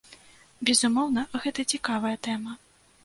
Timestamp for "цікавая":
1.75-2.15